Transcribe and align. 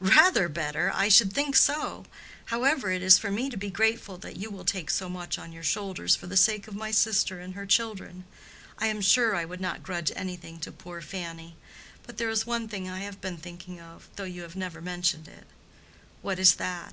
"Rather 0.00 0.50
better! 0.50 0.92
I 0.94 1.08
should 1.08 1.32
think 1.32 1.56
so. 1.56 2.04
However, 2.52 2.90
it 2.90 3.00
is 3.02 3.16
for 3.16 3.30
me 3.30 3.48
to 3.48 3.56
be 3.56 3.70
grateful 3.70 4.18
that 4.18 4.36
you 4.36 4.50
will 4.50 4.66
take 4.66 4.90
so 4.90 5.08
much 5.08 5.38
on 5.38 5.50
your 5.50 5.62
shoulders 5.62 6.14
for 6.14 6.26
the 6.26 6.36
sake 6.36 6.68
of 6.68 6.74
my 6.76 6.90
sister 6.90 7.40
and 7.40 7.54
her 7.54 7.64
children. 7.64 8.26
I 8.76 8.88
am 8.88 9.00
sure 9.00 9.34
I 9.34 9.46
would 9.46 9.62
not 9.62 9.82
grudge 9.82 10.12
anything 10.14 10.58
to 10.58 10.72
poor 10.72 11.00
Fanny. 11.00 11.56
But 12.02 12.18
there 12.18 12.28
is 12.28 12.44
one 12.44 12.68
thing 12.68 12.86
I 12.86 12.98
have 13.00 13.22
been 13.22 13.38
thinking 13.38 13.80
of, 13.80 14.10
though 14.16 14.24
you 14.24 14.42
have 14.42 14.56
never 14.56 14.82
mentioned 14.82 15.26
it." 15.26 15.46
"What 16.20 16.38
is 16.38 16.56
that?" 16.56 16.92